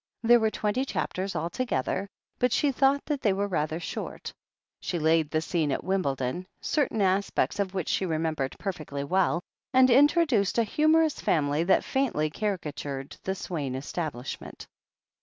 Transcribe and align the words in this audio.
There 0.23 0.39
were 0.39 0.49
twenty 0.49 0.83
chapters 0.83 1.35
alto 1.35 1.63
gether, 1.63 2.07
but 2.39 2.51
she 2.51 2.71
thought 2.71 3.05
that 3.05 3.21
they 3.21 3.33
were 3.33 3.47
rather 3.47 3.79
short. 3.79 4.33
She 4.79 4.97
laid 4.97 5.29
the 5.29 5.41
scene 5.41 5.71
at 5.71 5.83
Wimbledon, 5.83 6.47
certain 6.59 7.01
aspects 7.03 7.59
of 7.59 7.75
which 7.75 7.87
she 7.87 8.07
remembered 8.07 8.55
perfectly 8.57 9.03
well, 9.03 9.43
and 9.75 9.91
introduced 9.91 10.57
a 10.57 10.63
humorous 10.63 11.19
family 11.21 11.63
that 11.65 11.83
faintly 11.83 12.31
caricatured 12.31 13.15
the 13.23 13.35
Swaine 13.35 13.75
establishment. 13.75 14.65